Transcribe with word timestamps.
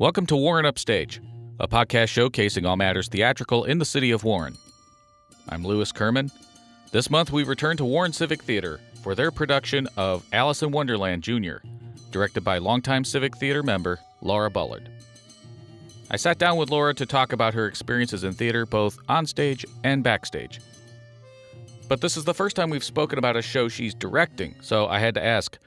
Welcome 0.00 0.24
to 0.28 0.36
Warren 0.36 0.64
Upstage, 0.64 1.20
a 1.58 1.68
podcast 1.68 2.08
showcasing 2.08 2.66
all 2.66 2.78
matters 2.78 3.08
theatrical 3.08 3.64
in 3.64 3.76
the 3.76 3.84
city 3.84 4.12
of 4.12 4.24
Warren. 4.24 4.56
I'm 5.46 5.62
Lewis 5.62 5.92
Kerman. 5.92 6.30
This 6.90 7.10
month 7.10 7.30
we 7.30 7.42
return 7.42 7.76
to 7.76 7.84
Warren 7.84 8.14
Civic 8.14 8.42
Theater 8.42 8.80
for 9.02 9.14
their 9.14 9.30
production 9.30 9.86
of 9.98 10.24
Alice 10.32 10.62
in 10.62 10.70
Wonderland 10.70 11.22
Jr., 11.22 11.56
directed 12.12 12.40
by 12.40 12.56
longtime 12.56 13.04
Civic 13.04 13.36
Theater 13.36 13.62
member 13.62 13.98
Laura 14.22 14.48
Bullard. 14.48 14.88
I 16.10 16.16
sat 16.16 16.38
down 16.38 16.56
with 16.56 16.70
Laura 16.70 16.94
to 16.94 17.04
talk 17.04 17.34
about 17.34 17.52
her 17.52 17.66
experiences 17.66 18.24
in 18.24 18.32
theater 18.32 18.64
both 18.64 18.98
on 19.06 19.26
stage 19.26 19.66
and 19.84 20.02
backstage. 20.02 20.62
But 21.88 22.00
this 22.00 22.16
is 22.16 22.24
the 22.24 22.32
first 22.32 22.56
time 22.56 22.70
we've 22.70 22.82
spoken 22.82 23.18
about 23.18 23.36
a 23.36 23.42
show 23.42 23.68
she's 23.68 23.92
directing, 23.92 24.54
so 24.62 24.86
I 24.86 24.98
had 24.98 25.12
to 25.16 25.22
ask 25.22 25.58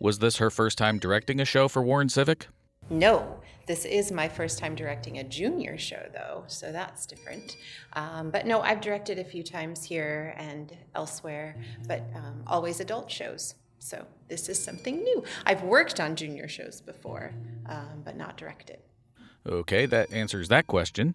was 0.00 0.20
this 0.20 0.38
her 0.38 0.48
first 0.48 0.78
time 0.78 0.98
directing 0.98 1.38
a 1.38 1.44
show 1.44 1.68
for 1.68 1.82
Warren 1.82 2.08
Civic? 2.08 2.46
No, 2.88 3.40
this 3.66 3.84
is 3.84 4.12
my 4.12 4.28
first 4.28 4.58
time 4.58 4.74
directing 4.74 5.18
a 5.18 5.24
junior 5.24 5.78
show, 5.78 6.08
though, 6.12 6.44
so 6.46 6.72
that's 6.72 7.06
different. 7.06 7.56
Um, 7.94 8.30
but 8.30 8.46
no, 8.46 8.60
I've 8.60 8.80
directed 8.80 9.18
a 9.18 9.24
few 9.24 9.42
times 9.42 9.84
here 9.84 10.34
and 10.36 10.76
elsewhere, 10.94 11.56
but 11.86 12.02
um, 12.14 12.42
always 12.46 12.80
adult 12.80 13.10
shows. 13.10 13.54
So 13.78 14.06
this 14.28 14.48
is 14.48 14.62
something 14.62 15.02
new. 15.02 15.24
I've 15.46 15.62
worked 15.62 16.00
on 16.00 16.16
junior 16.16 16.48
shows 16.48 16.80
before, 16.80 17.32
um, 17.66 18.02
but 18.04 18.16
not 18.16 18.36
directed. 18.36 18.78
Okay, 19.46 19.86
that 19.86 20.12
answers 20.12 20.48
that 20.48 20.66
question. 20.66 21.14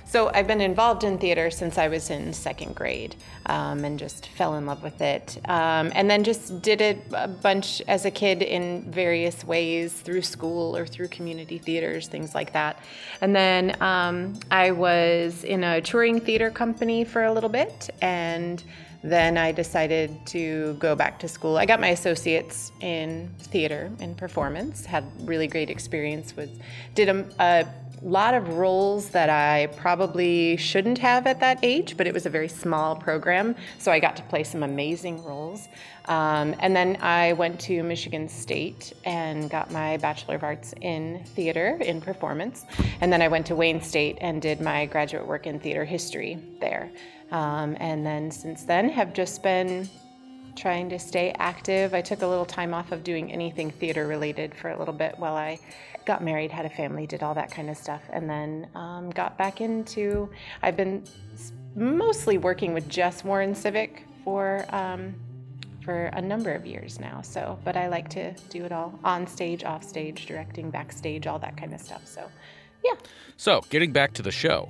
So 0.05 0.31
I've 0.33 0.47
been 0.47 0.61
involved 0.61 1.03
in 1.03 1.17
theater 1.17 1.51
since 1.51 1.77
I 1.77 1.89
was 1.89 2.09
in 2.09 2.31
second 2.31 2.73
grade 2.73 3.17
um, 3.47 3.83
and 3.83 3.99
just 3.99 4.27
fell 4.27 4.55
in 4.55 4.65
love 4.65 4.81
with 4.81 5.01
it. 5.01 5.37
Um, 5.49 5.91
and 5.93 6.09
then 6.09 6.23
just 6.23 6.61
did 6.61 6.79
it 6.79 7.01
a 7.11 7.27
bunch 7.27 7.81
as 7.89 8.05
a 8.05 8.11
kid 8.11 8.41
in 8.41 8.89
various 8.89 9.43
ways 9.43 9.91
through 9.91 10.21
school 10.21 10.77
or 10.77 10.85
through 10.87 11.09
community 11.09 11.57
theaters, 11.57 12.07
things 12.07 12.33
like 12.33 12.53
that. 12.53 12.79
And 13.19 13.35
then 13.35 13.75
um, 13.83 14.39
I 14.49 14.71
was 14.71 15.43
in 15.43 15.65
a 15.65 15.81
touring 15.81 16.21
theater 16.21 16.49
company 16.49 17.03
for 17.03 17.25
a 17.25 17.33
little 17.33 17.49
bit 17.49 17.89
and 18.01 18.63
then 19.03 19.37
I 19.37 19.51
decided 19.51 20.25
to 20.27 20.73
go 20.75 20.95
back 20.95 21.19
to 21.19 21.27
school. 21.27 21.57
I 21.57 21.65
got 21.65 21.79
my 21.79 21.89
associates 21.89 22.71
in 22.81 23.29
theater 23.39 23.91
and 23.99 24.17
performance, 24.17 24.85
had 24.85 25.05
really 25.21 25.47
great 25.47 25.69
experience 25.69 26.35
with, 26.35 26.49
did 26.95 27.09
a, 27.09 27.25
a 27.39 27.67
lot 28.01 28.33
of 28.33 28.57
roles 28.57 29.09
that 29.09 29.29
I 29.29 29.67
probably 29.77 30.57
shouldn't 30.57 30.97
have 30.99 31.25
at 31.27 31.39
that 31.39 31.59
age, 31.63 31.97
but 31.97 32.07
it 32.07 32.13
was 32.13 32.25
a 32.25 32.29
very 32.29 32.47
small 32.47 32.95
program, 32.95 33.55
so 33.79 33.91
I 33.91 33.99
got 33.99 34.15
to 34.17 34.23
play 34.23 34.43
some 34.43 34.63
amazing 34.63 35.23
roles. 35.23 35.67
Um, 36.05 36.55
and 36.59 36.75
then 36.75 36.97
I 37.01 37.33
went 37.33 37.59
to 37.61 37.83
Michigan 37.83 38.29
State 38.29 38.93
and 39.03 39.49
got 39.49 39.71
my 39.71 39.97
Bachelor 39.97 40.35
of 40.35 40.43
Arts 40.43 40.73
in 40.81 41.23
Theater, 41.35 41.77
in 41.81 41.99
Performance. 41.99 42.65
And 43.01 43.11
then 43.11 43.21
I 43.21 43.27
went 43.27 43.45
to 43.47 43.55
Wayne 43.55 43.81
State 43.81 44.17
and 44.21 44.41
did 44.41 44.61
my 44.61 44.85
graduate 44.85 45.27
work 45.27 45.47
in 45.47 45.59
theater 45.59 45.83
history 45.83 46.37
there. 46.61 46.89
Um, 47.31 47.75
and 47.79 48.05
then 48.05 48.31
since 48.31 48.63
then, 48.63 48.89
have 48.89 49.13
just 49.13 49.43
been 49.43 49.89
trying 50.55 50.89
to 50.89 50.99
stay 50.99 51.33
active. 51.37 51.93
I 51.93 52.01
took 52.01 52.21
a 52.21 52.27
little 52.27 52.45
time 52.45 52.73
off 52.73 52.91
of 52.91 53.03
doing 53.03 53.31
anything 53.31 53.69
theater 53.69 54.07
related 54.07 54.55
for 54.55 54.69
a 54.69 54.79
little 54.79 54.93
bit 54.93 55.15
while 55.17 55.35
I 55.35 55.59
got 56.05 56.23
married, 56.23 56.51
had 56.51 56.65
a 56.65 56.69
family, 56.69 57.05
did 57.05 57.21
all 57.21 57.35
that 57.35 57.51
kind 57.51 57.69
of 57.69 57.77
stuff, 57.77 58.01
and 58.11 58.29
then 58.29 58.67
um, 58.75 59.09
got 59.11 59.37
back 59.37 59.61
into. 59.61 60.29
I've 60.61 60.75
been 60.75 61.03
mostly 61.75 62.37
working 62.37 62.73
with 62.73 62.89
just 62.89 63.23
Warren 63.23 63.53
Civic 63.53 64.03
for 64.23 64.65
um, 64.69 65.15
for 65.83 66.05
a 66.07 66.21
number 66.21 66.51
of 66.51 66.65
years 66.65 66.99
now. 66.99 67.21
So, 67.21 67.57
but 67.63 67.77
I 67.77 67.87
like 67.87 68.09
to 68.09 68.33
do 68.49 68.65
it 68.65 68.71
all 68.73 68.99
on 69.03 69.25
stage, 69.25 69.63
off 69.63 69.83
stage, 69.83 70.25
directing, 70.25 70.69
backstage, 70.69 71.27
all 71.27 71.39
that 71.39 71.55
kind 71.55 71.73
of 71.73 71.79
stuff. 71.79 72.05
So, 72.05 72.29
yeah. 72.83 72.95
So, 73.37 73.61
getting 73.69 73.93
back 73.93 74.13
to 74.15 74.21
the 74.21 74.31
show. 74.31 74.69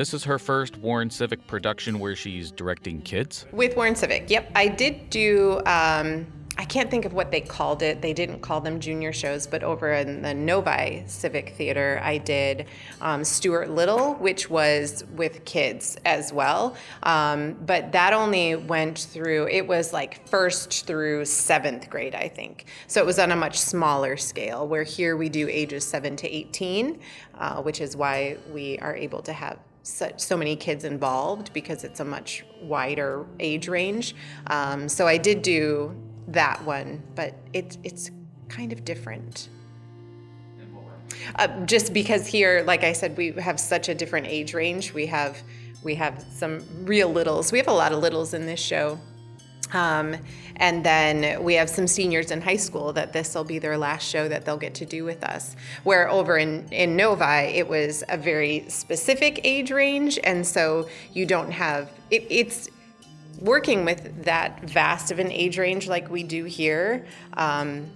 This 0.00 0.14
is 0.14 0.24
her 0.24 0.38
first 0.38 0.78
Warren 0.78 1.10
Civic 1.10 1.46
production 1.46 1.98
where 1.98 2.16
she's 2.16 2.50
directing 2.50 3.02
kids? 3.02 3.44
With 3.52 3.76
Warren 3.76 3.94
Civic, 3.94 4.30
yep. 4.30 4.50
I 4.54 4.66
did 4.66 5.10
do, 5.10 5.60
um, 5.66 6.26
I 6.56 6.64
can't 6.64 6.90
think 6.90 7.04
of 7.04 7.12
what 7.12 7.30
they 7.30 7.42
called 7.42 7.82
it. 7.82 8.00
They 8.00 8.14
didn't 8.14 8.40
call 8.40 8.62
them 8.62 8.80
junior 8.80 9.12
shows, 9.12 9.46
but 9.46 9.62
over 9.62 9.92
in 9.92 10.22
the 10.22 10.32
Novi 10.32 11.04
Civic 11.06 11.50
Theater, 11.50 12.00
I 12.02 12.16
did 12.16 12.64
um, 13.02 13.24
Stuart 13.24 13.68
Little, 13.68 14.14
which 14.14 14.48
was 14.48 15.04
with 15.16 15.44
kids 15.44 15.98
as 16.06 16.32
well. 16.32 16.76
Um, 17.02 17.58
but 17.66 17.92
that 17.92 18.14
only 18.14 18.56
went 18.56 19.00
through, 19.00 19.48
it 19.48 19.68
was 19.68 19.92
like 19.92 20.26
first 20.26 20.86
through 20.86 21.26
seventh 21.26 21.90
grade, 21.90 22.14
I 22.14 22.28
think. 22.28 22.64
So 22.86 23.02
it 23.02 23.06
was 23.06 23.18
on 23.18 23.32
a 23.32 23.36
much 23.36 23.58
smaller 23.58 24.16
scale, 24.16 24.66
where 24.66 24.82
here 24.82 25.18
we 25.18 25.28
do 25.28 25.46
ages 25.50 25.86
7 25.86 26.16
to 26.16 26.26
18, 26.26 27.00
uh, 27.34 27.60
which 27.60 27.82
is 27.82 27.98
why 27.98 28.38
we 28.50 28.78
are 28.78 28.96
able 28.96 29.20
to 29.20 29.34
have 29.34 29.58
such 29.82 30.20
so 30.20 30.36
many 30.36 30.56
kids 30.56 30.84
involved 30.84 31.52
because 31.52 31.84
it's 31.84 32.00
a 32.00 32.04
much 32.04 32.44
wider 32.62 33.26
age 33.38 33.68
range. 33.68 34.14
Um, 34.48 34.88
so 34.88 35.06
I 35.06 35.16
did 35.16 35.42
do 35.42 35.94
that 36.28 36.62
one, 36.64 37.02
but 37.14 37.34
it's 37.52 37.78
it's 37.82 38.10
kind 38.48 38.72
of 38.72 38.84
different. 38.84 39.48
Uh, 41.36 41.48
just 41.66 41.92
because 41.92 42.26
here, 42.26 42.62
like 42.66 42.84
I 42.84 42.92
said, 42.92 43.16
we 43.16 43.32
have 43.32 43.60
such 43.60 43.88
a 43.88 43.94
different 43.94 44.26
age 44.26 44.54
range. 44.54 44.92
We 44.92 45.06
have 45.06 45.42
we 45.82 45.94
have 45.96 46.24
some 46.30 46.64
real 46.84 47.08
littles. 47.08 47.52
We 47.52 47.58
have 47.58 47.68
a 47.68 47.72
lot 47.72 47.92
of 47.92 48.00
littles 48.00 48.34
in 48.34 48.46
this 48.46 48.60
show. 48.60 48.98
Um, 49.72 50.16
and 50.56 50.84
then 50.84 51.42
we 51.42 51.54
have 51.54 51.70
some 51.70 51.86
seniors 51.86 52.30
in 52.30 52.40
high 52.40 52.56
school 52.56 52.92
that 52.92 53.12
this 53.12 53.34
will 53.34 53.44
be 53.44 53.58
their 53.58 53.78
last 53.78 54.06
show 54.06 54.28
that 54.28 54.44
they'll 54.44 54.56
get 54.56 54.74
to 54.74 54.86
do 54.86 55.04
with 55.04 55.24
us. 55.24 55.56
Where 55.84 56.08
over 56.10 56.36
in, 56.36 56.68
in 56.70 56.96
Novi, 56.96 57.24
it 57.24 57.68
was 57.68 58.04
a 58.08 58.16
very 58.16 58.64
specific 58.68 59.40
age 59.44 59.70
range. 59.70 60.18
And 60.22 60.46
so 60.46 60.88
you 61.12 61.24
don't 61.26 61.50
have, 61.50 61.90
it, 62.10 62.26
it's, 62.28 62.68
working 63.40 63.86
with 63.86 64.24
that 64.24 64.60
vast 64.64 65.10
of 65.10 65.18
an 65.18 65.32
age 65.32 65.58
range 65.58 65.88
like 65.88 66.10
we 66.10 66.22
do 66.22 66.44
here 66.44 67.06
um, 67.34 67.88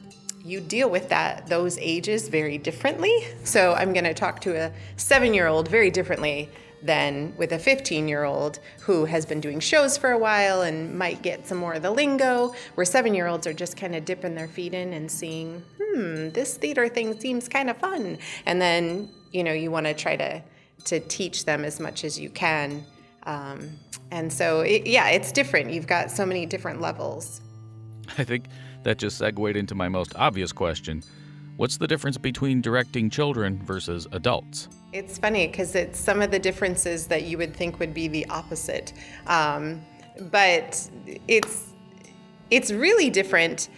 you 0.43 0.61
deal 0.61 0.89
with 0.89 1.09
that 1.09 1.47
those 1.49 1.77
ages 1.79 2.29
very 2.29 2.57
differently 2.57 3.27
so 3.45 3.75
i'm 3.75 3.93
going 3.93 4.05
to 4.05 4.15
talk 4.15 4.41
to 4.41 4.55
a 4.57 4.73
seven 4.97 5.35
year 5.35 5.47
old 5.47 5.69
very 5.69 5.91
differently 5.91 6.49
than 6.85 7.35
with 7.37 7.53
a 7.53 7.59
15 7.59 8.07
year 8.07 8.25
old 8.25 8.59
who 8.81 9.07
has 9.07 9.25
been 9.25 9.41
doing 9.41 9.59
shows 9.59 9.97
for 9.97 10.11
a 10.11 10.19
while 10.19 10.63
and 10.63 10.97
might 10.97 11.23
get 11.23 11.47
some 11.47 11.59
more 11.59 11.75
of 11.75 11.83
the 11.83 11.91
lingo, 11.91 12.55
where 12.75 12.85
seven 12.85 13.15
year 13.15 13.27
olds 13.27 13.47
are 13.47 13.53
just 13.53 13.77
kind 13.77 13.95
of 13.95 14.05
dipping 14.05 14.35
their 14.35 14.49
feet 14.49 14.75
in 14.75 14.93
and 14.93 15.11
seeing, 15.11 15.63
hmm, 15.81 16.29
this 16.31 16.57
theater 16.57 16.89
thing 16.89 17.19
seems 17.19 17.49
kind 17.49 17.71
of 17.71 17.79
fun. 17.79 18.19
And 18.47 18.61
then, 18.61 19.11
you 19.33 19.43
know, 19.43 19.53
you 19.53 19.71
want 19.71 19.87
to 19.87 19.95
try 19.95 20.17
to, 20.17 20.43
to 20.85 21.01
teach 21.01 21.47
them 21.47 21.65
as 21.65 21.81
much 21.81 22.05
as 22.05 22.19
you 22.21 22.29
can. 22.29 22.85
Um, 23.25 23.79
and 24.11 24.31
so, 24.31 24.61
it, 24.61 24.87
yeah, 24.87 25.09
it's 25.09 25.33
different. 25.33 25.71
You've 25.71 25.87
got 25.87 26.11
so 26.11 26.27
many 26.27 26.45
different 26.45 26.81
levels. 26.81 27.41
I 28.19 28.25
think 28.25 28.47
that 28.83 28.99
just 28.99 29.17
segued 29.17 29.57
into 29.57 29.75
my 29.75 29.89
most 29.89 30.15
obvious 30.17 30.53
question. 30.53 31.03
What's 31.57 31.77
the 31.77 31.87
difference 31.87 32.19
between 32.19 32.61
directing 32.61 33.11
children 33.11 33.63
versus 33.65 34.09
adults? 34.11 34.69
It's 34.93 35.19
funny 35.19 35.47
because 35.47 35.77
it's 35.77 36.01
some 36.01 36.21
of 36.21 36.33
the 36.33 36.39
differences 36.39 37.07
that 37.07 37.25
you 37.25 37.39
would 37.39 37.55
think 37.55 37.79
would 37.79 37.95
be 37.95 38.09
the 38.09 38.27
opposite, 38.27 38.93
um, 39.29 39.81
but 40.33 40.89
it's 41.29 41.71
it's 42.51 42.73
really 42.73 43.09
different. 43.09 43.69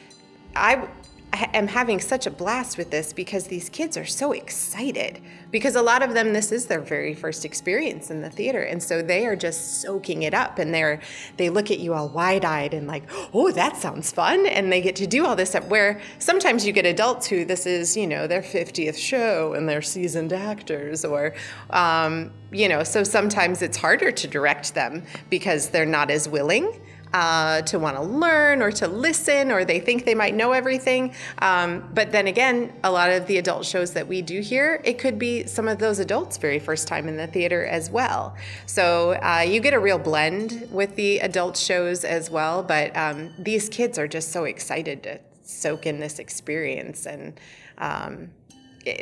I 0.55 0.89
am 1.33 1.69
having 1.69 2.01
such 2.01 2.27
a 2.27 2.31
blast 2.31 2.79
with 2.79 2.91
this 2.91 3.13
because 3.13 3.47
these 3.47 3.69
kids 3.69 3.97
are 3.97 4.05
so 4.05 4.33
excited. 4.33 5.21
Because 5.51 5.75
a 5.75 5.83
lot 5.83 6.03
of 6.03 6.15
them 6.15 6.33
this 6.33 6.53
is 6.53 6.67
their 6.67 6.81
very 6.81 7.15
first 7.15 7.45
experience 7.45 8.11
in 8.11 8.21
the 8.21 8.29
theater 8.29 8.63
and 8.63 8.83
so 8.83 9.01
they 9.01 9.27
are 9.27 9.37
just 9.37 9.81
soaking 9.81 10.23
it 10.23 10.35
up 10.35 10.59
and 10.59 10.75
they're 10.75 11.01
they 11.37 11.49
look 11.49 11.71
at 11.71 11.79
you 11.79 11.95
all 11.95 12.09
wide-eyed 12.09 12.75
and 12.75 12.87
like 12.87 13.05
oh 13.33 13.51
that 13.53 13.77
sounds 13.77 14.11
fun 14.11 14.45
and 14.47 14.71
they 14.73 14.83
get 14.83 14.97
to 14.97 15.07
do 15.07 15.25
all 15.25 15.37
this 15.37 15.51
stuff 15.51 15.67
where 15.69 16.01
sometimes 16.19 16.67
you 16.67 16.73
get 16.73 16.85
adults 16.85 17.27
who 17.27 17.45
this 17.45 17.65
is 17.65 17.97
you 17.97 18.07
know 18.07 18.27
their 18.27 18.43
50th 18.43 18.97
show 18.97 19.55
and 19.55 19.69
they're 19.69 19.81
seasoned 19.83 20.33
actors 20.33 21.05
or 21.05 21.35
um, 21.71 22.31
you 22.51 22.69
know 22.69 22.83
so 22.83 23.03
sometimes 23.03 23.63
it's 23.63 23.77
harder 23.77 24.11
to 24.11 24.27
direct 24.27 24.75
them 24.75 25.03
because 25.31 25.71
they're 25.71 25.87
not 25.87 26.11
as 26.11 26.29
willing 26.29 26.81
uh, 27.13 27.63
to 27.63 27.79
want 27.79 27.97
to 27.97 28.03
learn 28.03 28.63
or 28.63 28.71
to 28.73 28.89
listen, 28.89 29.51
or 29.51 29.65
they 29.65 29.81
think 29.81 30.05
they 30.05 30.15
might 30.15 30.35
know 30.35 30.53
everything. 30.53 31.15
Um, 31.39 31.89
but 31.95 32.13
then 32.13 32.27
again, 32.27 32.73
a 32.85 32.91
lot 32.91 33.11
of 33.11 33.27
the 33.27 33.39
adult 33.39 33.65
shows 33.65 33.93
that 33.93 34.07
we 34.07 34.23
do 34.23 34.41
here, 34.41 34.81
it 34.85 34.99
could 34.99 35.19
be 35.19 35.47
some 35.47 35.69
of 35.69 35.79
those 35.79 35.99
adults' 35.99 36.37
very 36.37 36.59
first 36.59 36.89
time 36.89 37.09
in 37.09 37.17
the 37.17 37.27
theater 37.27 37.65
as 37.67 37.91
well. 37.91 38.37
So 38.67 39.13
uh, 39.23 39.45
you 39.47 39.61
get 39.61 39.75
a 39.75 39.81
real 39.81 39.99
blend 39.99 40.69
with 40.71 40.97
the 40.97 41.21
adult 41.21 41.57
shows 41.57 42.05
as 42.05 42.31
well. 42.31 42.63
But 42.63 42.97
um, 42.97 43.33
these 43.39 43.69
kids 43.69 43.99
are 43.99 44.09
just 44.09 44.33
so 44.33 44.45
excited 44.45 45.03
to 45.05 45.21
soak 45.47 45.87
in 45.87 46.01
this 46.01 46.19
experience 46.19 47.07
and 47.07 47.39
um, 47.79 48.31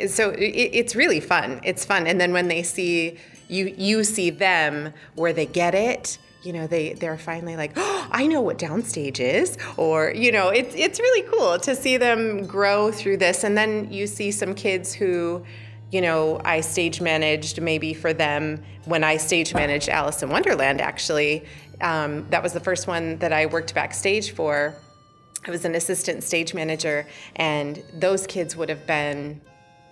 so 0.07 0.29
it, 0.31 0.43
it's 0.43 0.95
really 0.95 1.19
fun 1.19 1.59
it's 1.63 1.83
fun 1.83 2.07
and 2.07 2.19
then 2.21 2.33
when 2.33 2.47
they 2.47 2.61
see 2.61 3.17
you 3.47 3.73
you 3.77 4.03
see 4.03 4.29
them 4.29 4.93
where 5.15 5.33
they 5.33 5.45
get 5.45 5.73
it 5.73 6.17
you 6.45 6.53
know 6.53 6.67
they 6.67 6.93
they're 6.93 7.17
finally 7.17 7.55
like 7.55 7.73
oh, 7.75 8.07
i 8.11 8.27
know 8.27 8.41
what 8.41 8.57
downstage 8.57 9.19
is 9.19 9.57
or 9.77 10.11
you 10.11 10.31
know 10.31 10.49
it's 10.49 10.75
it's 10.75 10.99
really 10.99 11.27
cool 11.29 11.57
to 11.59 11.75
see 11.75 11.97
them 11.97 12.45
grow 12.45 12.91
through 12.91 13.17
this. 13.17 13.43
And 13.43 13.57
then 13.57 13.91
you 13.91 14.07
see 14.07 14.31
some 14.31 14.53
kids 14.53 14.93
who 14.93 15.43
you 15.91 16.01
know 16.01 16.41
i 16.45 16.61
stage 16.61 17.01
managed 17.01 17.61
maybe 17.61 17.93
for 17.93 18.13
them 18.13 18.63
when 18.85 19.03
i 19.03 19.17
stage 19.17 19.53
managed 19.53 19.89
alice 19.89 20.21
in 20.23 20.29
wonderland 20.29 20.81
actually. 20.81 21.45
Um, 21.81 22.25
that 22.29 22.41
was 22.41 22.53
the 22.53 22.59
first 22.59 22.87
one 22.87 23.17
that 23.17 23.33
i 23.33 23.47
worked 23.47 23.73
backstage 23.73 24.31
for. 24.31 24.75
I 25.47 25.51
was 25.51 25.65
an 25.65 25.75
assistant 25.75 26.23
stage 26.23 26.53
manager 26.53 27.05
and 27.35 27.83
those 27.93 28.25
kids 28.25 28.55
would 28.55 28.69
have 28.69 28.87
been 28.87 29.41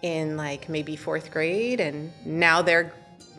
in 0.01 0.35
like 0.35 0.67
maybe 0.67 0.95
fourth 0.95 1.31
grade 1.31 1.79
and 1.79 2.11
now 2.25 2.61
they're 2.61 2.93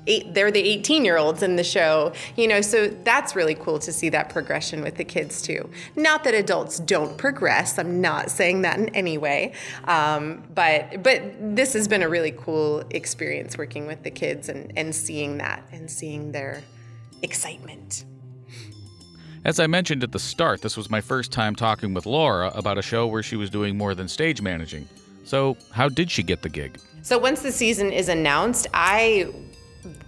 eight, 0.06 0.34
they're 0.34 0.50
the 0.50 0.60
18 0.60 1.04
year 1.04 1.16
olds 1.16 1.42
in 1.42 1.56
the 1.56 1.64
show, 1.64 2.12
you 2.36 2.48
know, 2.48 2.60
so 2.60 2.88
that's 2.88 3.34
really 3.34 3.54
cool 3.54 3.78
to 3.80 3.92
see 3.92 4.08
that 4.10 4.28
progression 4.28 4.82
with 4.82 4.96
the 4.96 5.04
kids 5.04 5.42
too. 5.42 5.68
Not 5.96 6.24
that 6.24 6.34
adults 6.34 6.78
don't 6.78 7.16
progress, 7.16 7.78
I'm 7.78 8.00
not 8.00 8.30
saying 8.30 8.62
that 8.62 8.78
in 8.78 8.88
any 8.90 9.18
way, 9.18 9.52
um, 9.84 10.42
but 10.54 11.02
but 11.02 11.22
this 11.40 11.72
has 11.72 11.88
been 11.88 12.02
a 12.02 12.08
really 12.08 12.32
cool 12.32 12.84
experience 12.90 13.58
working 13.58 13.86
with 13.86 14.02
the 14.02 14.10
kids 14.10 14.48
and, 14.48 14.72
and 14.76 14.94
seeing 14.94 15.38
that 15.38 15.62
and 15.72 15.90
seeing 15.90 16.32
their 16.32 16.62
excitement. 17.22 18.04
As 19.44 19.60
I 19.60 19.66
mentioned 19.66 20.02
at 20.02 20.12
the 20.12 20.18
start, 20.18 20.62
this 20.62 20.74
was 20.74 20.88
my 20.88 21.02
first 21.02 21.30
time 21.30 21.54
talking 21.54 21.92
with 21.92 22.06
Laura 22.06 22.50
about 22.54 22.78
a 22.78 22.82
show 22.82 23.06
where 23.06 23.22
she 23.22 23.36
was 23.36 23.50
doing 23.50 23.76
more 23.76 23.94
than 23.94 24.08
stage 24.08 24.40
managing. 24.40 24.88
So, 25.24 25.58
how 25.70 25.88
did 25.88 26.10
she 26.10 26.22
get 26.22 26.40
the 26.40 26.48
gig? 26.48 26.78
So, 27.02 27.18
once 27.18 27.42
the 27.42 27.52
season 27.52 27.92
is 27.92 28.08
announced, 28.08 28.66
I 28.72 29.28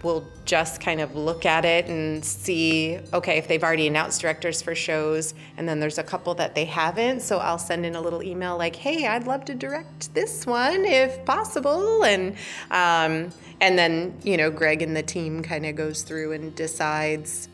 will 0.03 0.27
just 0.45 0.81
kind 0.81 1.01
of 1.01 1.15
look 1.15 1.45
at 1.45 1.65
it 1.65 1.87
and 1.87 2.25
see 2.25 2.99
okay 3.13 3.39
if 3.39 3.49
they've 3.49 3.63
already 3.63 3.87
announced 3.87 4.21
directors 4.21 4.63
for 4.63 4.75
shows 4.75 5.35
and 5.57 5.69
then 5.69 5.81
there's 5.81 5.99
a 5.99 6.03
couple 6.03 6.35
that 6.35 6.55
they 6.55 6.65
haven't 6.65 7.21
so 7.21 7.39
i'll 7.39 7.59
send 7.59 7.85
in 7.85 7.95
a 7.95 8.01
little 8.01 8.23
email 8.23 8.57
like 8.57 8.77
hey 8.77 9.07
i'd 9.07 9.27
love 9.27 9.45
to 9.45 9.55
direct 9.55 10.13
this 10.15 10.47
one 10.47 10.85
if 10.85 11.25
possible 11.25 12.05
and 12.05 12.35
um, 12.71 13.31
and 13.61 13.79
then 13.79 14.17
you 14.23 14.37
know 14.37 14.51
greg 14.51 14.83
and 14.83 14.97
the 14.97 15.03
team 15.03 15.43
kind 15.43 15.67
of 15.67 15.77
goes 15.77 16.03
through 16.03 16.33
and 16.33 16.55
decides 16.55 17.49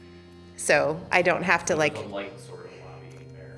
so 0.56 1.00
i 1.10 1.22
don't 1.22 1.42
have 1.42 1.64
to 1.64 1.76
like 1.76 1.96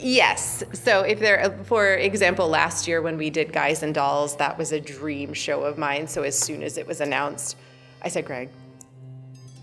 Yes. 0.00 0.62
So 0.74 1.00
if 1.00 1.18
there, 1.18 1.58
for 1.64 1.94
example, 1.94 2.48
last 2.48 2.86
year 2.86 3.00
when 3.00 3.16
we 3.16 3.30
did 3.30 3.54
Guys 3.54 3.82
and 3.82 3.94
Dolls, 3.94 4.36
that 4.36 4.58
was 4.58 4.72
a 4.72 4.80
dream 4.80 5.32
show 5.32 5.62
of 5.62 5.78
mine. 5.78 6.06
So 6.08 6.22
as 6.24 6.38
soon 6.38 6.62
as 6.62 6.76
it 6.76 6.86
was 6.86 7.00
announced, 7.00 7.56
I 8.04 8.08
said, 8.08 8.26
Greg, 8.26 8.50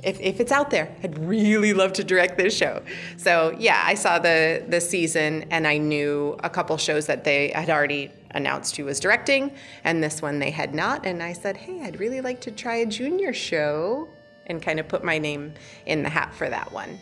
if, 0.03 0.19
if 0.19 0.39
it's 0.39 0.51
out 0.51 0.71
there, 0.71 0.93
I'd 1.03 1.17
really 1.19 1.73
love 1.73 1.93
to 1.93 2.03
direct 2.03 2.37
this 2.37 2.57
show. 2.57 2.81
So 3.17 3.55
yeah, 3.59 3.81
I 3.85 3.93
saw 3.93 4.17
the 4.17 4.63
the 4.67 4.81
season 4.81 5.45
and 5.51 5.67
I 5.67 5.77
knew 5.77 6.35
a 6.43 6.49
couple 6.49 6.75
shows 6.77 7.05
that 7.05 7.23
they 7.23 7.49
had 7.49 7.69
already 7.69 8.11
announced 8.31 8.75
who 8.75 8.85
was 8.85 8.99
directing, 8.99 9.51
and 9.83 10.03
this 10.03 10.21
one 10.21 10.39
they 10.39 10.49
had 10.49 10.73
not. 10.73 11.05
And 11.05 11.21
I 11.21 11.33
said, 11.33 11.55
hey, 11.55 11.83
I'd 11.83 11.99
really 11.99 12.21
like 12.21 12.41
to 12.41 12.51
try 12.51 12.77
a 12.77 12.85
junior 12.85 13.33
show, 13.33 14.07
and 14.47 14.61
kind 14.61 14.79
of 14.79 14.87
put 14.87 15.03
my 15.03 15.17
name 15.17 15.53
in 15.85 16.03
the 16.03 16.09
hat 16.09 16.33
for 16.33 16.49
that 16.49 16.71
one. 16.71 16.99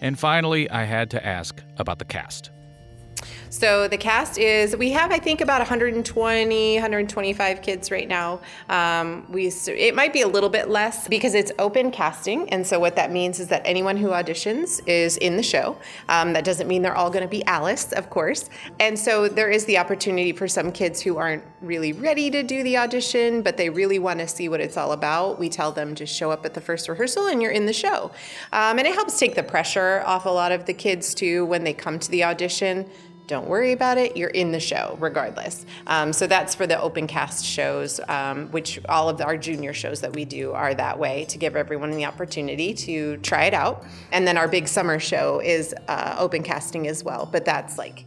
And 0.00 0.18
finally, 0.18 0.68
I 0.70 0.84
had 0.84 1.10
to 1.10 1.26
ask 1.26 1.62
about 1.78 1.98
the 1.98 2.04
cast. 2.04 2.50
So 3.50 3.88
the 3.88 3.96
cast 3.96 4.38
is 4.38 4.76
we 4.76 4.90
have 4.90 5.10
I 5.10 5.18
think 5.18 5.40
about 5.40 5.58
120, 5.60 6.74
125 6.74 7.62
kids 7.62 7.90
right 7.90 8.06
now. 8.06 8.40
Um, 8.68 9.26
we 9.30 9.50
it 9.66 9.94
might 9.94 10.12
be 10.12 10.22
a 10.22 10.28
little 10.28 10.50
bit 10.50 10.68
less 10.68 11.08
because 11.08 11.34
it's 11.34 11.50
open 11.58 11.90
casting, 11.90 12.48
and 12.50 12.66
so 12.66 12.78
what 12.78 12.94
that 12.96 13.10
means 13.10 13.40
is 13.40 13.48
that 13.48 13.62
anyone 13.64 13.96
who 13.96 14.10
auditions 14.10 14.80
is 14.86 15.16
in 15.16 15.36
the 15.36 15.42
show. 15.42 15.76
Um, 16.08 16.34
that 16.34 16.44
doesn't 16.44 16.68
mean 16.68 16.82
they're 16.82 16.96
all 16.96 17.10
going 17.10 17.24
to 17.24 17.28
be 17.28 17.44
Alice, 17.46 17.92
of 17.92 18.10
course. 18.10 18.48
And 18.78 18.98
so 18.98 19.28
there 19.28 19.50
is 19.50 19.64
the 19.64 19.78
opportunity 19.78 20.32
for 20.32 20.46
some 20.46 20.70
kids 20.70 21.00
who 21.00 21.16
aren't 21.16 21.42
really 21.60 21.92
ready 21.92 22.30
to 22.30 22.42
do 22.42 22.62
the 22.62 22.76
audition, 22.76 23.42
but 23.42 23.56
they 23.56 23.70
really 23.70 23.98
want 23.98 24.20
to 24.20 24.28
see 24.28 24.48
what 24.48 24.60
it's 24.60 24.76
all 24.76 24.92
about. 24.92 25.38
We 25.38 25.48
tell 25.48 25.72
them 25.72 25.94
just 25.94 26.14
show 26.14 26.30
up 26.30 26.44
at 26.44 26.54
the 26.54 26.60
first 26.60 26.88
rehearsal 26.88 27.26
and 27.26 27.42
you're 27.42 27.50
in 27.50 27.66
the 27.66 27.72
show, 27.72 28.12
um, 28.52 28.78
and 28.78 28.86
it 28.86 28.94
helps 28.94 29.18
take 29.18 29.34
the 29.34 29.42
pressure 29.42 30.02
off 30.04 30.26
a 30.26 30.30
lot 30.30 30.52
of 30.52 30.66
the 30.66 30.74
kids 30.74 31.14
too 31.14 31.46
when 31.46 31.64
they 31.64 31.72
come 31.72 31.98
to 31.98 32.10
the 32.10 32.24
audition 32.24 32.88
don't 33.28 33.46
worry 33.46 33.72
about 33.72 33.98
it. 33.98 34.16
You're 34.16 34.30
in 34.30 34.52
the 34.52 34.58
show 34.58 34.96
regardless. 34.98 35.66
Um, 35.86 36.12
so 36.14 36.26
that's 36.26 36.54
for 36.54 36.66
the 36.66 36.80
open 36.80 37.06
cast 37.06 37.44
shows, 37.44 38.00
um, 38.08 38.48
which 38.48 38.80
all 38.88 39.10
of 39.10 39.20
our 39.20 39.36
junior 39.36 39.74
shows 39.74 40.00
that 40.00 40.14
we 40.14 40.24
do 40.24 40.52
are 40.52 40.74
that 40.74 40.98
way 40.98 41.26
to 41.26 41.38
give 41.38 41.54
everyone 41.54 41.90
the 41.90 42.06
opportunity 42.06 42.72
to 42.72 43.18
try 43.18 43.44
it 43.44 43.54
out. 43.54 43.84
And 44.12 44.26
then 44.26 44.38
our 44.38 44.48
big 44.48 44.66
summer 44.66 44.98
show 44.98 45.40
is 45.40 45.74
uh, 45.88 46.16
open 46.18 46.42
casting 46.42 46.88
as 46.88 47.04
well, 47.04 47.28
but 47.30 47.44
that's 47.44 47.76
like 47.76 48.06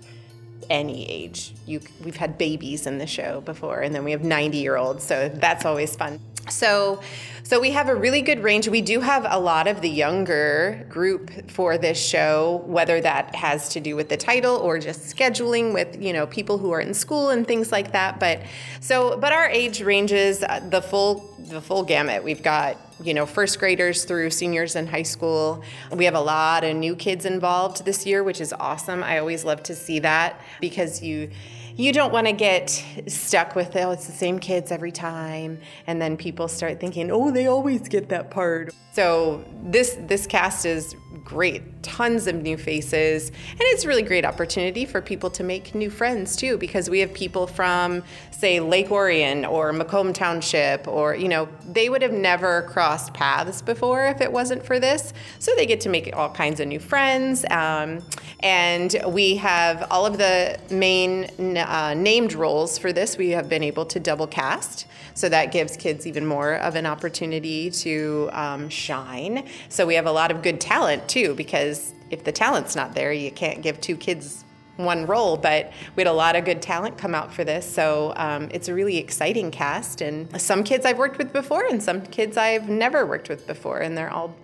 any 0.71 1.07
age. 1.07 1.53
You, 1.67 1.81
we've 2.03 2.15
had 2.15 2.39
babies 2.39 2.87
in 2.87 2.97
the 2.97 3.07
show 3.07 3.41
before, 3.41 3.81
and 3.81 3.93
then 3.93 4.03
we 4.03 4.11
have 4.11 4.23
90 4.23 4.57
year 4.57 4.75
olds, 4.75 5.03
so 5.03 5.29
that's 5.29 5.65
always 5.65 5.95
fun. 5.95 6.19
So, 6.49 7.01
so 7.43 7.59
we 7.59 7.71
have 7.71 7.89
a 7.89 7.95
really 7.95 8.21
good 8.21 8.41
range. 8.41 8.67
We 8.67 8.81
do 8.81 9.01
have 9.01 9.25
a 9.29 9.39
lot 9.39 9.67
of 9.67 9.81
the 9.81 9.89
younger 9.89 10.85
group 10.89 11.51
for 11.51 11.77
this 11.77 12.03
show, 12.03 12.63
whether 12.65 13.01
that 13.01 13.35
has 13.35 13.69
to 13.69 13.79
do 13.79 13.95
with 13.95 14.09
the 14.09 14.17
title 14.17 14.55
or 14.57 14.79
just 14.79 15.15
scheduling 15.15 15.73
with 15.73 16.01
you 16.01 16.13
know 16.13 16.27
people 16.27 16.57
who 16.57 16.71
are 16.71 16.81
in 16.81 16.93
school 16.93 17.29
and 17.29 17.47
things 17.47 17.71
like 17.71 17.91
that. 17.91 18.19
But 18.19 18.41
so, 18.79 19.17
but 19.17 19.33
our 19.33 19.47
age 19.49 19.81
ranges 19.81 20.43
uh, 20.43 20.61
the 20.69 20.81
full 20.81 21.35
the 21.39 21.61
full 21.61 21.83
gamut. 21.83 22.23
We've 22.23 22.43
got 22.43 22.77
you 23.03 23.13
know 23.13 23.25
first 23.25 23.59
graders 23.59 24.05
through 24.05 24.29
seniors 24.31 24.75
in 24.75 24.87
high 24.87 25.03
school. 25.03 25.63
We 25.91 26.05
have 26.05 26.15
a 26.15 26.21
lot 26.21 26.63
of 26.63 26.75
new 26.75 26.95
kids 26.95 27.25
involved 27.25 27.85
this 27.85 28.05
year, 28.05 28.23
which 28.23 28.41
is 28.41 28.53
awesome. 28.53 29.03
I 29.03 29.19
always 29.19 29.43
love 29.43 29.61
to 29.63 29.75
see 29.75 29.99
that 29.99 30.39
because 30.59 31.01
you 31.03 31.29
you 31.75 31.93
don't 31.93 32.11
want 32.11 32.27
to 32.27 32.33
get 32.33 32.69
stuck 33.07 33.55
with 33.55 33.75
oh 33.75 33.91
it's 33.91 34.05
the 34.05 34.11
same 34.11 34.39
kids 34.39 34.71
every 34.71 34.91
time 34.91 35.59
and 35.87 36.01
then 36.01 36.17
people 36.17 36.47
start 36.47 36.79
thinking 36.79 37.11
oh 37.11 37.31
they 37.31 37.47
always 37.47 37.87
get 37.87 38.09
that 38.09 38.31
part. 38.31 38.73
So 38.93 39.43
this 39.63 39.97
this 40.01 40.27
cast 40.27 40.65
is 40.65 40.95
great 41.31 41.81
tons 41.81 42.27
of 42.27 42.35
new 42.35 42.57
faces. 42.57 43.29
And 43.29 43.61
it's 43.61 43.85
a 43.85 43.87
really 43.87 44.01
great 44.01 44.25
opportunity 44.25 44.85
for 44.85 45.01
people 45.01 45.29
to 45.31 45.43
make 45.43 45.73
new 45.73 45.89
friends 45.89 46.35
too 46.35 46.57
because 46.57 46.89
we 46.89 46.99
have 46.99 47.13
people 47.13 47.47
from 47.47 48.03
say 48.31 48.59
lake 48.59 48.91
orion 48.91 49.45
or 49.45 49.71
macomb 49.71 50.11
township 50.11 50.87
or 50.87 51.15
you 51.15 51.29
know 51.29 51.47
they 51.69 51.87
would 51.89 52.01
have 52.01 52.11
never 52.11 52.63
crossed 52.63 53.13
paths 53.13 53.61
before 53.61 54.07
if 54.07 54.19
it 54.19 54.31
wasn't 54.31 54.63
for 54.65 54.77
this. 54.77 55.13
So 55.39 55.55
they 55.55 55.65
get 55.65 55.79
to 55.81 55.89
make 55.89 56.13
all 56.13 56.29
kinds 56.29 56.59
of 56.59 56.67
new 56.67 56.79
friends. 56.79 57.45
Um, 57.49 57.99
and 58.41 58.93
we 59.07 59.37
have 59.37 59.87
all 59.89 60.05
of 60.05 60.17
the 60.17 60.59
main 60.69 61.29
uh, 61.57 61.93
named 61.95 62.33
roles 62.33 62.77
for 62.77 62.91
this 62.91 63.17
we 63.17 63.29
have 63.29 63.47
been 63.47 63.63
able 63.63 63.85
to 63.85 63.99
double 64.01 64.27
cast. 64.27 64.85
So 65.13 65.29
that 65.29 65.51
gives 65.51 65.77
kids 65.77 66.07
even 66.07 66.25
more 66.25 66.55
of 66.55 66.75
an 66.75 66.85
opportunity 66.85 67.69
to 67.69 68.29
um, 68.31 68.69
shine. 68.69 69.47
So 69.69 69.85
we 69.85 69.95
have 69.95 70.07
a 70.07 70.11
lot 70.11 70.31
of 70.31 70.41
good 70.41 70.59
talent 70.59 71.07
too, 71.07 71.20
because 71.29 71.93
if 72.09 72.23
the 72.23 72.31
talent's 72.31 72.75
not 72.75 72.93
there, 72.93 73.13
you 73.13 73.31
can't 73.31 73.61
give 73.61 73.79
two 73.79 73.95
kids 73.95 74.43
one 74.77 75.05
role, 75.05 75.37
but 75.37 75.71
we 75.95 76.01
had 76.01 76.07
a 76.07 76.13
lot 76.13 76.35
of 76.35 76.45
good 76.45 76.61
talent 76.61 76.97
come 76.97 77.13
out 77.13 77.33
for 77.33 77.43
this. 77.43 77.71
So 77.71 78.13
um, 78.15 78.49
it's 78.51 78.67
a 78.67 78.73
really 78.73 78.97
exciting 78.97 79.51
cast. 79.51 80.01
And 80.01 80.39
some 80.41 80.63
kids 80.63 80.85
I've 80.85 80.97
worked 80.97 81.17
with 81.17 81.31
before, 81.33 81.65
and 81.65 81.81
some 81.81 82.01
kids 82.01 82.37
I've 82.37 82.69
never 82.69 83.05
worked 83.05 83.29
with 83.29 83.47
before. 83.47 83.79
And 83.79 83.97
they're 83.97 84.11
all 84.11 84.35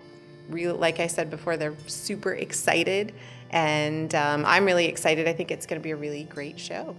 real, 0.48 0.74
like 0.76 1.00
I 1.00 1.06
said 1.06 1.30
before, 1.30 1.56
they're 1.56 1.76
super 1.86 2.32
excited. 2.32 3.14
And 3.50 4.14
um, 4.14 4.44
I'm 4.46 4.64
really 4.64 4.86
excited. 4.86 5.26
I 5.26 5.32
think 5.32 5.50
it's 5.50 5.66
going 5.66 5.80
to 5.80 5.84
be 5.84 5.90
a 5.90 5.96
really 5.96 6.24
great 6.24 6.58
show. 6.58 6.94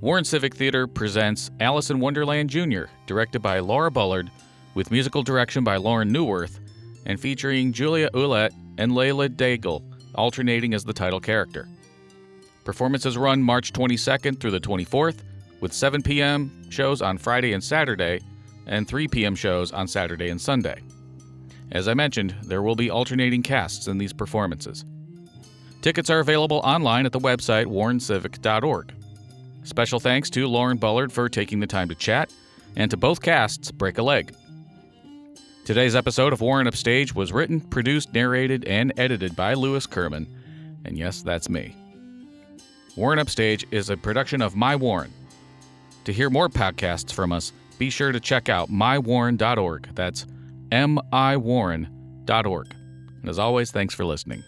Warren 0.00 0.24
Civic 0.24 0.56
Theater 0.56 0.88
presents 0.88 1.50
Alice 1.60 1.90
in 1.90 2.00
Wonderland 2.00 2.50
Jr., 2.50 2.84
directed 3.06 3.40
by 3.40 3.60
Laura 3.60 3.90
Bullard, 3.90 4.30
with 4.74 4.90
musical 4.90 5.22
direction 5.22 5.62
by 5.62 5.76
Lauren 5.76 6.12
Neuwirth, 6.12 6.58
and 7.06 7.20
featuring 7.20 7.72
Julia 7.72 8.10
Ouellette 8.10 8.54
and 8.78 8.92
Layla 8.92 9.28
Daigle, 9.28 9.82
alternating 10.14 10.74
as 10.74 10.84
the 10.84 10.92
title 10.92 11.20
character. 11.20 11.68
Performances 12.64 13.18
run 13.18 13.42
March 13.42 13.72
22nd 13.72 14.38
through 14.38 14.52
the 14.52 14.60
24th, 14.60 15.18
with 15.60 15.72
7 15.72 16.02
p.m. 16.02 16.70
shows 16.70 17.02
on 17.02 17.18
Friday 17.18 17.52
and 17.52 17.62
Saturday, 17.62 18.20
and 18.66 18.86
3 18.86 19.08
p.m. 19.08 19.34
shows 19.34 19.72
on 19.72 19.88
Saturday 19.88 20.28
and 20.28 20.40
Sunday. 20.40 20.82
As 21.72 21.88
I 21.88 21.94
mentioned, 21.94 22.34
there 22.42 22.62
will 22.62 22.76
be 22.76 22.90
alternating 22.90 23.42
casts 23.42 23.88
in 23.88 23.98
these 23.98 24.12
performances. 24.12 24.84
Tickets 25.80 26.10
are 26.10 26.20
available 26.20 26.58
online 26.58 27.06
at 27.06 27.12
the 27.12 27.18
website 27.18 27.66
warrencivic.org. 27.66 28.94
Special 29.64 29.98
thanks 30.00 30.30
to 30.30 30.46
Lauren 30.46 30.76
Bullard 30.76 31.12
for 31.12 31.28
taking 31.28 31.60
the 31.60 31.66
time 31.66 31.88
to 31.88 31.94
chat, 31.94 32.32
and 32.76 32.90
to 32.90 32.96
both 32.96 33.22
casts, 33.22 33.70
Break 33.70 33.98
a 33.98 34.02
Leg. 34.02 34.34
Today's 35.72 35.96
episode 35.96 36.34
of 36.34 36.42
Warren 36.42 36.66
Upstage 36.66 37.14
was 37.14 37.32
written, 37.32 37.58
produced, 37.58 38.12
narrated, 38.12 38.66
and 38.66 38.92
edited 38.98 39.34
by 39.34 39.54
Lewis 39.54 39.86
Kerman. 39.86 40.28
And 40.84 40.98
yes, 40.98 41.22
that's 41.22 41.48
me. 41.48 41.74
Warren 42.94 43.18
Upstage 43.18 43.64
is 43.70 43.88
a 43.88 43.96
production 43.96 44.42
of 44.42 44.54
My 44.54 44.76
Warren. 44.76 45.10
To 46.04 46.12
hear 46.12 46.28
more 46.28 46.50
podcasts 46.50 47.10
from 47.10 47.32
us, 47.32 47.54
be 47.78 47.88
sure 47.88 48.12
to 48.12 48.20
check 48.20 48.50
out 48.50 48.68
mywarren.org. 48.68 49.88
That's 49.94 50.26
M 50.70 50.98
I 51.10 51.38
Warren.org. 51.38 52.74
And 53.22 53.30
as 53.30 53.38
always, 53.38 53.70
thanks 53.70 53.94
for 53.94 54.04
listening. 54.04 54.44